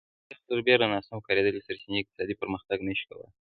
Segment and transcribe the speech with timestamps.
[0.27, 3.29] پر دې سربېره ناسم کارېدلې سرچینې اقتصادي پرمختګ نه شي کولای